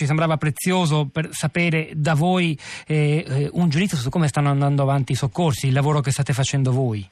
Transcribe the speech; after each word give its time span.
Ci 0.00 0.06
sembrava 0.06 0.38
prezioso 0.38 1.10
per 1.12 1.28
sapere 1.32 1.90
da 1.92 2.14
voi 2.14 2.58
eh, 2.86 3.22
eh, 3.28 3.50
un 3.52 3.68
giudizio 3.68 3.98
su 3.98 4.08
come 4.08 4.28
stanno 4.28 4.48
andando 4.48 4.80
avanti 4.80 5.12
i 5.12 5.14
soccorsi, 5.14 5.66
il 5.66 5.74
lavoro 5.74 6.00
che 6.00 6.10
state 6.10 6.32
facendo 6.32 6.72
voi. 6.72 7.06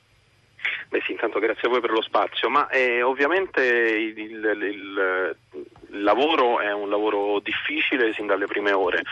Beh 0.88 1.02
sì, 1.04 1.12
intanto 1.12 1.38
grazie 1.38 1.68
a 1.68 1.70
voi 1.70 1.82
per 1.82 1.90
lo 1.90 2.00
spazio, 2.00 2.48
ma 2.48 2.66
eh, 2.70 3.02
ovviamente 3.02 3.60
il, 3.60 4.16
il, 4.16 4.58
il 4.72 5.36
il 5.90 6.02
lavoro 6.02 6.60
è 6.60 6.72
un 6.72 6.88
lavoro 6.88 7.40
difficile 7.40 8.12
sin 8.14 8.26
dalle 8.26 8.46
prime 8.46 8.72
ore. 8.72 9.02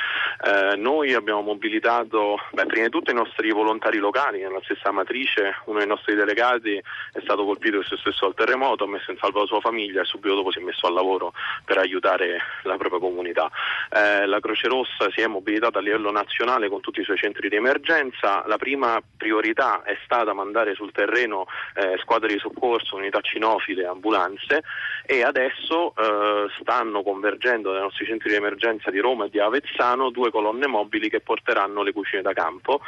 Eh, 0.44 0.76
noi 0.76 1.14
abbiamo 1.14 1.40
mobilitato 1.40 2.38
beh, 2.52 2.66
prima 2.66 2.84
di 2.84 2.90
tutto 2.90 3.10
i 3.10 3.14
nostri 3.14 3.50
volontari 3.50 3.98
locali, 3.98 4.40
nella 4.40 4.60
stessa 4.62 4.90
matrice 4.90 5.56
uno 5.66 5.78
dei 5.78 5.86
nostri 5.86 6.14
delegati 6.14 6.76
è 6.76 7.20
stato 7.22 7.44
colpito 7.44 7.80
esso 7.80 7.96
stesso 7.96 8.26
al 8.26 8.34
terremoto, 8.34 8.84
ha 8.84 8.88
messo 8.88 9.10
in 9.10 9.18
salvo 9.18 9.40
la 9.40 9.46
sua 9.46 9.60
famiglia 9.60 10.02
e 10.02 10.04
subito 10.04 10.34
dopo 10.34 10.52
si 10.52 10.58
è 10.58 10.62
messo 10.62 10.86
al 10.86 10.94
lavoro 10.94 11.32
per 11.64 11.78
aiutare 11.78 12.38
la 12.62 12.76
propria 12.76 13.00
comunità. 13.00 13.50
Eh, 13.90 14.26
la 14.26 14.40
Croce 14.40 14.68
Rossa 14.68 15.10
si 15.10 15.20
è 15.20 15.26
mobilitata 15.26 15.78
a 15.78 15.82
livello 15.82 16.10
nazionale 16.10 16.68
con 16.68 16.80
tutti 16.80 17.00
i 17.00 17.04
suoi 17.04 17.16
centri 17.16 17.48
di 17.48 17.56
emergenza, 17.56 18.44
la 18.46 18.58
prima 18.58 19.00
priorità 19.16 19.82
è 19.82 19.96
stata 20.04 20.32
mandare 20.32 20.74
sul 20.74 20.92
terreno 20.92 21.46
eh, 21.74 21.96
squadre 21.98 22.32
di 22.32 22.38
soccorso, 22.38 22.96
unità 22.96 23.20
cinofile, 23.20 23.86
ambulanze 23.86 24.62
e 25.04 25.22
adesso 25.22 25.94
eh, 25.96 26.50
stanno 26.66 27.04
convergendo 27.04 27.70
nei 27.70 27.80
nostri 27.80 28.04
centri 28.06 28.30
di 28.30 28.34
emergenza 28.34 28.90
di 28.90 28.98
Roma 28.98 29.26
e 29.26 29.30
di 29.30 29.38
Avezzano 29.38 30.10
due 30.10 30.32
colonne 30.32 30.66
mobili 30.66 31.08
che 31.08 31.20
porteranno 31.20 31.84
le 31.84 31.92
cucine 31.92 32.22
da 32.22 32.32
campo, 32.32 32.80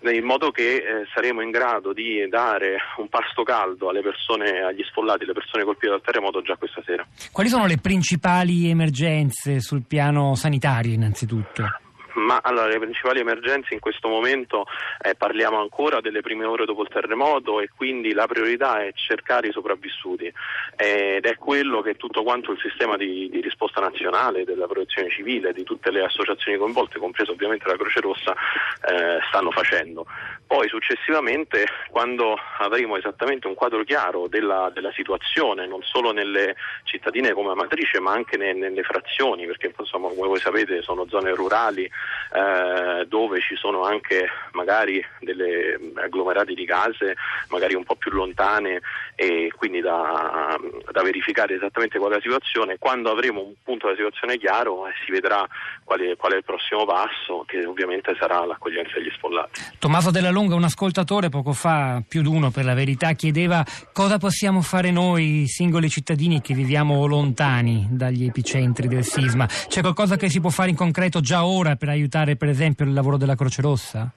in 0.00 0.24
modo 0.24 0.50
che 0.50 0.76
eh, 0.76 0.82
saremo 1.12 1.42
in 1.42 1.50
grado 1.50 1.92
di 1.92 2.26
dare 2.30 2.78
un 2.96 3.08
pasto 3.08 3.42
caldo 3.42 3.90
alle 3.90 4.00
persone, 4.00 4.62
agli 4.62 4.82
sfollati, 4.84 5.24
alle 5.24 5.34
persone 5.34 5.64
colpite 5.64 5.90
dal 5.90 6.00
terremoto 6.00 6.40
già 6.40 6.56
questa 6.56 6.82
sera. 6.86 7.06
Quali 7.30 7.50
sono 7.50 7.66
le 7.66 7.76
principali 7.76 8.70
emergenze 8.70 9.60
sul 9.60 9.84
piano 9.86 10.34
sanitario 10.34 10.94
innanzitutto? 10.94 11.85
Ma 12.26 12.40
allora, 12.42 12.66
le 12.66 12.80
principali 12.80 13.20
emergenze 13.20 13.72
in 13.72 13.78
questo 13.78 14.08
momento 14.08 14.66
eh, 15.00 15.14
parliamo 15.14 15.60
ancora 15.60 16.00
delle 16.00 16.22
prime 16.22 16.44
ore 16.44 16.64
dopo 16.64 16.82
il 16.82 16.88
terremoto 16.88 17.60
e 17.60 17.70
quindi 17.74 18.12
la 18.12 18.26
priorità 18.26 18.82
è 18.82 18.90
cercare 18.94 19.46
i 19.46 19.52
sopravvissuti 19.52 20.32
ed 20.76 21.24
è 21.24 21.36
quello 21.36 21.82
che 21.82 21.94
tutto 21.94 22.24
quanto 22.24 22.50
il 22.50 22.58
sistema 22.58 22.96
di, 22.96 23.28
di 23.30 23.40
risposta 23.40 23.80
nazionale, 23.80 24.42
della 24.42 24.66
protezione 24.66 25.08
civile, 25.08 25.52
di 25.52 25.62
tutte 25.62 25.92
le 25.92 26.02
associazioni 26.02 26.58
coinvolte, 26.58 26.98
compreso 26.98 27.30
ovviamente 27.30 27.68
la 27.68 27.76
Croce 27.76 28.00
Rossa, 28.00 28.32
eh, 28.32 29.20
stanno 29.28 29.52
facendo. 29.52 30.04
Poi 30.46 30.68
successivamente, 30.68 31.66
quando 31.90 32.38
avremo 32.58 32.96
esattamente 32.96 33.48
un 33.48 33.54
quadro 33.54 33.82
chiaro 33.82 34.28
della, 34.28 34.70
della 34.72 34.92
situazione, 34.92 35.66
non 35.66 35.82
solo 35.82 36.12
nelle 36.12 36.54
cittadine 36.84 37.32
come 37.32 37.54
matrice, 37.54 37.98
ma 37.98 38.12
anche 38.12 38.36
ne, 38.36 38.52
nelle 38.52 38.82
frazioni, 38.82 39.44
perché 39.46 39.74
insomma, 39.76 40.08
come 40.08 40.28
voi 40.28 40.38
sapete 40.38 40.82
sono 40.82 41.06
zone 41.08 41.34
rurali 41.34 41.84
eh, 41.84 43.04
dove 43.06 43.40
ci 43.40 43.56
sono 43.56 43.82
anche 43.82 44.28
magari 44.52 45.04
delle 45.20 45.78
agglomerati 45.94 46.54
di 46.54 46.64
case, 46.64 47.16
magari 47.48 47.74
un 47.74 47.84
po' 47.84 47.96
più 47.96 48.12
lontane 48.12 48.80
e 49.16 49.50
quindi 49.56 49.80
da, 49.80 50.56
da 50.92 51.02
verificare 51.02 51.54
esattamente 51.54 51.98
qual 51.98 52.12
è 52.12 52.14
la 52.14 52.20
situazione. 52.20 52.78
Quando 52.78 53.10
avremo 53.10 53.42
un 53.42 53.54
punto 53.62 53.86
della 53.86 53.98
situazione 53.98 54.38
chiaro 54.38 54.86
eh, 54.86 54.92
si 55.04 55.10
vedrà 55.10 55.46
qual 55.82 56.00
è, 56.00 56.16
qual 56.16 56.32
è, 56.32 56.36
il 56.36 56.44
prossimo 56.44 56.84
passo, 56.84 57.44
che 57.46 57.64
ovviamente 57.64 58.14
sarà 58.18 58.44
l'accoglienza 58.44 58.94
degli 58.94 59.10
sfollati. 59.10 59.60
Tommaso 59.78 60.10
Della 60.10 60.30
Lunga, 60.36 60.54
un 60.54 60.64
ascoltatore 60.64 61.30
poco 61.30 61.54
fa, 61.54 62.02
più 62.06 62.20
di 62.20 62.28
uno 62.28 62.50
per 62.50 62.66
la 62.66 62.74
verità, 62.74 63.14
chiedeva 63.14 63.64
cosa 63.94 64.18
possiamo 64.18 64.60
fare 64.60 64.90
noi 64.90 65.46
singoli 65.46 65.88
cittadini 65.88 66.42
che 66.42 66.52
viviamo 66.52 67.06
lontani 67.06 67.88
dagli 67.90 68.26
epicentri 68.26 68.86
del 68.86 69.02
sisma. 69.02 69.46
C'è 69.46 69.80
qualcosa 69.80 70.18
che 70.18 70.28
si 70.28 70.38
può 70.38 70.50
fare 70.50 70.68
in 70.68 70.76
concreto 70.76 71.20
già 71.20 71.46
ora 71.46 71.76
per 71.76 71.88
aiutare 71.88 72.36
per 72.36 72.50
esempio 72.50 72.84
il 72.84 72.92
lavoro 72.92 73.16
della 73.16 73.34
Croce 73.34 73.62
Rossa? 73.62 74.12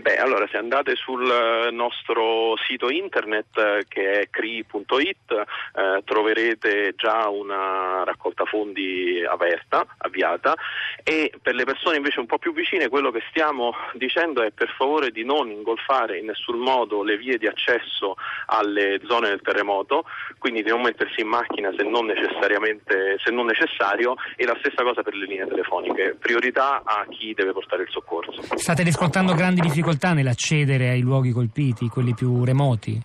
Beh, 0.00 0.16
allora 0.16 0.46
se 0.48 0.56
andate 0.56 0.94
sul 0.94 1.28
eh, 1.28 1.70
nostro 1.72 2.56
sito 2.66 2.88
internet 2.88 3.56
eh, 3.56 3.84
che 3.88 4.20
è 4.20 4.30
cri.it 4.30 5.32
eh, 5.32 6.02
troverete 6.04 6.94
già 6.96 7.28
una 7.28 8.04
raccolta 8.04 8.44
fondi 8.44 9.24
aperta, 9.28 9.84
avviata 9.98 10.54
e 11.02 11.32
per 11.42 11.54
le 11.54 11.64
persone 11.64 11.96
invece 11.96 12.20
un 12.20 12.26
po' 12.26 12.38
più 12.38 12.52
vicine 12.52 12.88
quello 12.88 13.10
che 13.10 13.22
stiamo 13.30 13.74
dicendo 13.94 14.42
è 14.42 14.52
per 14.52 14.72
favore 14.76 15.10
di 15.10 15.24
non 15.24 15.50
ingolfare 15.50 16.18
in 16.18 16.26
nessun 16.26 16.58
modo 16.58 17.02
le 17.02 17.16
vie 17.16 17.36
di 17.36 17.46
accesso 17.46 18.14
alle 18.46 19.00
zone 19.04 19.28
del 19.28 19.40
terremoto, 19.42 20.04
quindi 20.38 20.62
di 20.62 20.70
non 20.70 20.82
mettersi 20.82 21.22
in 21.22 21.28
macchina 21.28 21.72
se 21.76 21.82
non, 21.82 22.06
se 22.06 23.30
non 23.32 23.46
necessario 23.46 24.14
e 24.36 24.44
la 24.44 24.56
stessa 24.60 24.82
cosa 24.82 25.02
per 25.02 25.14
le 25.14 25.26
linee 25.26 25.46
telefoniche, 25.46 26.16
priorità 26.18 26.82
a 26.84 27.04
chi 27.08 27.34
deve 27.34 27.52
portare 27.52 27.82
il 27.82 27.90
soccorso. 27.90 28.42
State 28.56 28.82
riscontrando 28.82 29.34
grandi 29.34 29.60
difficoltà 29.60 29.86
difficoltà 29.88 30.12
nell'accedere 30.12 30.90
ai 30.90 31.00
luoghi 31.00 31.32
colpiti, 31.32 31.88
quelli 31.88 32.12
più 32.12 32.44
remoti? 32.44 33.00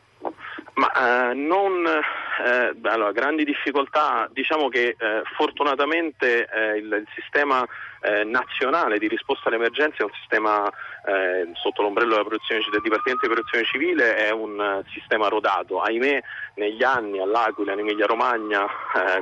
Ma 0.73 1.29
eh, 1.29 1.33
non 1.33 1.85
eh, 1.85 2.75
allora, 2.89 3.11
grandi 3.13 3.45
difficoltà, 3.45 4.27
diciamo 4.33 4.67
che 4.67 4.87
eh, 4.87 4.95
fortunatamente 5.37 6.45
eh, 6.45 6.77
il, 6.77 6.85
il, 6.85 7.07
sistema 7.15 7.65
eh, 8.01 8.25
nazionale 8.25 8.97
di 8.97 9.07
risposta 9.07 9.47
alle 9.47 9.57
emergenze 9.57 9.97
è 9.99 10.03
un 10.03 10.11
sistema 10.19 10.67
eh, 10.67 11.51
sotto 11.53 11.83
l'ombrello 11.83 12.15
del 12.15 12.81
Dipartimento 12.81 13.27
di 13.27 13.33
Protezione 13.33 13.65
Civile, 13.65 14.15
è 14.15 14.31
un 14.31 14.83
sistema 14.91 15.29
rodato. 15.29 15.79
Ahimè 15.79 16.21
negli 16.55 16.83
anni 16.83 17.19
all'Aquila, 17.19 17.73
in 17.73 17.79
Emilia 17.79 18.05
Romagna, 18.05 18.65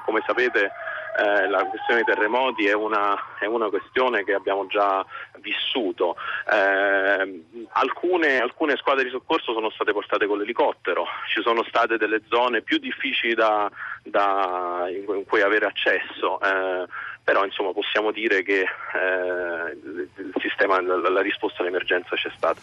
come 0.03 0.23
sapete 0.25 0.71
eh, 1.17 1.47
la 1.47 1.65
questione 1.65 2.03
dei 2.03 2.13
terremoti 2.13 2.67
è 2.67 2.73
una, 2.73 3.35
è 3.39 3.45
una, 3.45 3.69
questione 3.69 4.23
che 4.23 4.33
abbiamo 4.33 4.67
già 4.67 5.05
vissuto. 5.39 6.15
Eh, 6.49 7.43
alcune, 7.71 8.39
alcune, 8.39 8.77
squadre 8.77 9.03
di 9.03 9.09
soccorso 9.09 9.53
sono 9.53 9.69
state 9.69 9.91
portate 9.91 10.27
con 10.27 10.37
l'elicottero, 10.37 11.05
ci 11.27 11.41
sono 11.41 11.63
state 11.63 11.97
delle 11.97 12.21
zone 12.27 12.61
più 12.61 12.77
difficili 12.77 13.33
da, 13.33 13.69
da, 14.03 14.85
in 14.89 15.25
cui 15.25 15.41
avere 15.41 15.65
accesso. 15.65 16.39
Eh, 16.41 16.85
però 17.23 17.45
insomma, 17.45 17.71
possiamo 17.71 18.11
dire 18.11 18.41
che 18.41 18.61
eh, 18.61 19.71
il 19.71 20.33
sistema, 20.41 20.81
la, 20.81 20.97
la 21.09 21.21
risposta 21.21 21.61
all'emergenza 21.61 22.15
c'è 22.15 22.31
stata. 22.35 22.59